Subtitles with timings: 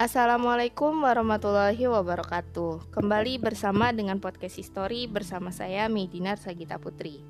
[0.00, 2.88] Assalamualaikum warahmatullahi wabarakatuh.
[2.88, 7.20] Kembali bersama dengan podcast History bersama saya Medinar Sagita Putri.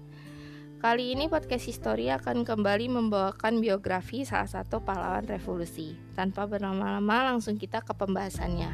[0.78, 5.98] Kali ini podcast History akan kembali membawakan biografi salah satu pahlawan revolusi.
[6.14, 8.70] Tanpa berlama-lama langsung kita ke pembahasannya.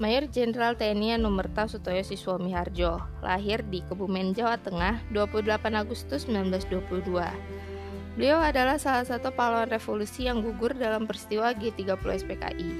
[0.00, 5.44] Mayor Jenderal TNI Anumerta Sutoyo Siswami Harjo lahir di Kebumen, Jawa Tengah 28
[5.76, 7.71] Agustus 1922
[8.12, 12.70] Beliau adalah salah satu pahlawan revolusi yang gugur dalam peristiwa G30 SPKI.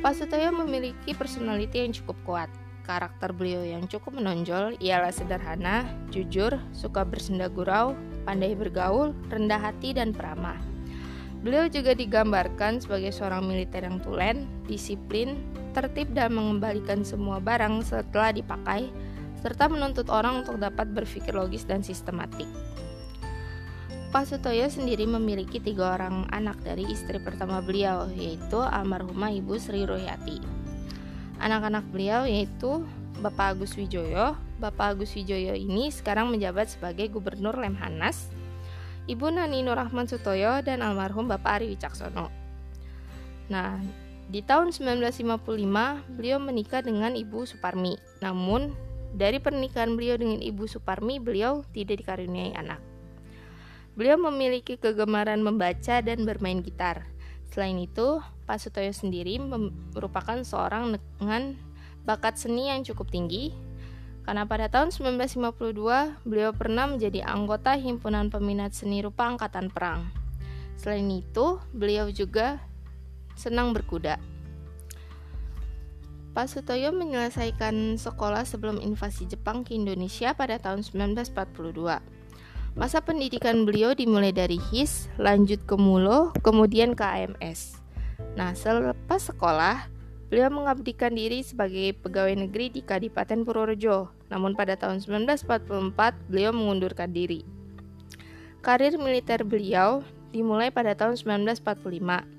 [0.00, 2.50] Pak Sutoyo memiliki personality yang cukup kuat.
[2.88, 7.92] Karakter beliau yang cukup menonjol ialah sederhana, jujur, suka bersenda gurau,
[8.24, 10.56] pandai bergaul, rendah hati, dan peramah.
[11.44, 15.36] Beliau juga digambarkan sebagai seorang militer yang tulen, disiplin,
[15.76, 18.88] tertib dan mengembalikan semua barang setelah dipakai,
[19.44, 22.48] serta menuntut orang untuk dapat berpikir logis dan sistematik.
[24.08, 29.84] Pak Sutoyo sendiri memiliki tiga orang anak dari istri pertama beliau, yaitu almarhumah Ibu Sri
[29.84, 30.40] Royati.
[31.36, 32.88] Anak-anak beliau yaitu
[33.20, 34.32] Bapak Agus Wijoyo.
[34.64, 38.32] Bapak Agus Wijoyo ini sekarang menjabat sebagai Gubernur Lemhanas,
[39.12, 42.32] Ibu Nani Nurrahman Sutoyo, dan almarhum Bapak Ari Wicaksono.
[43.52, 43.76] Nah,
[44.32, 48.00] di tahun 1955 beliau menikah dengan Ibu Suparmi.
[48.24, 48.72] Namun,
[49.12, 52.80] dari pernikahan beliau dengan Ibu Suparmi, beliau tidak dikaruniai anak.
[53.98, 57.10] Beliau memiliki kegemaran membaca dan bermain gitar.
[57.50, 61.58] Selain itu, Pak Sutoyo sendiri merupakan seorang dengan
[62.06, 63.50] bakat seni yang cukup tinggi,
[64.22, 70.06] karena pada tahun 1952 beliau pernah menjadi anggota Himpunan Peminat Seni Rupa Angkatan Perang.
[70.78, 72.62] Selain itu, beliau juga
[73.34, 74.22] senang berkuda.
[76.38, 82.17] Pak Sutoyo menyelesaikan sekolah sebelum invasi Jepang ke Indonesia pada tahun 1942.
[82.78, 87.82] Masa pendidikan beliau dimulai dari HIS, lanjut ke MULO, kemudian ke AMS.
[88.38, 89.90] Nah, selepas sekolah,
[90.30, 94.14] beliau mengabdikan diri sebagai pegawai negeri di Kadipaten Purworejo.
[94.30, 97.42] Namun pada tahun 1944, beliau mengundurkan diri.
[98.62, 102.38] Karir militer beliau dimulai pada tahun 1945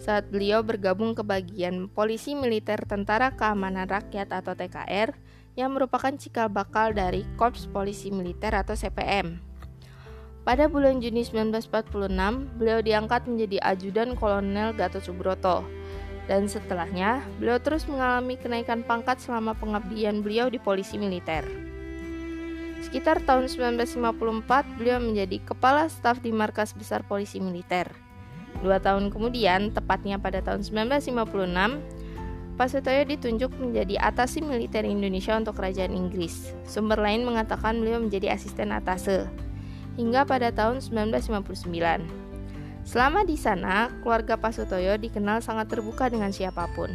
[0.00, 5.12] saat beliau bergabung ke bagian Polisi Militer Tentara Keamanan Rakyat atau TKR
[5.60, 9.53] yang merupakan cikal bakal dari Korps Polisi Militer atau CPM.
[10.44, 15.64] Pada bulan Juni 1946, beliau diangkat menjadi ajudan Kolonel Gatot Subroto.
[16.28, 21.48] Dan setelahnya, beliau terus mengalami kenaikan pangkat selama pengabdian beliau di polisi militer.
[22.84, 24.44] Sekitar tahun 1954,
[24.76, 27.88] beliau menjadi kepala staf di markas besar polisi militer.
[28.60, 31.80] Dua tahun kemudian, tepatnya pada tahun 1956,
[32.60, 36.52] Pak Sutoyo ditunjuk menjadi atasi militer Indonesia untuk kerajaan Inggris.
[36.68, 39.24] Sumber lain mengatakan beliau menjadi asisten atase
[39.94, 42.24] hingga pada tahun 1959.
[42.84, 46.92] Selama di sana, keluarga Pak Sutoyo dikenal sangat terbuka dengan siapa pun.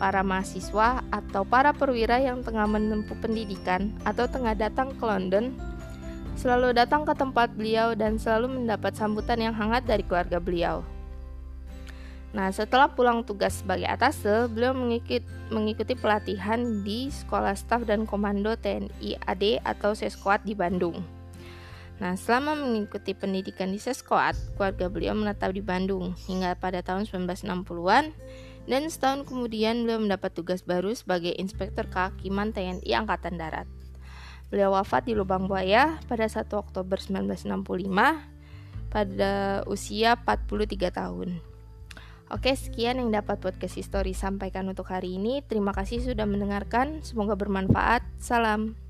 [0.00, 5.52] Para mahasiswa atau para perwira yang tengah menempuh pendidikan atau tengah datang ke London
[6.38, 10.86] selalu datang ke tempat beliau dan selalu mendapat sambutan yang hangat dari keluarga beliau.
[12.30, 14.70] Nah, setelah pulang tugas sebagai atase, beliau
[15.50, 21.17] mengikuti pelatihan di Sekolah Staf dan Komando TNI AD atau Seskoat di Bandung.
[21.98, 28.14] Nah, selama mengikuti pendidikan di Seskoat, keluarga beliau menetap di Bandung hingga pada tahun 1960-an
[28.70, 33.66] dan setahun kemudian beliau mendapat tugas baru sebagai Inspektur Kehakiman TNI Angkatan Darat.
[34.48, 37.58] Beliau wafat di Lubang Buaya pada 1 Oktober 1965
[38.88, 41.42] pada usia 43 tahun.
[42.28, 45.40] Oke, sekian yang dapat podcast history sampaikan untuk hari ini.
[45.44, 47.00] Terima kasih sudah mendengarkan.
[47.00, 48.04] Semoga bermanfaat.
[48.20, 48.87] Salam.